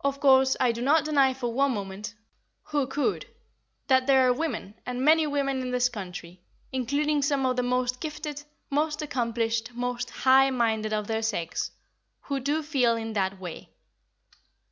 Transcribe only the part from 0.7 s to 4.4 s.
do not deny for one moment—who could?—that there are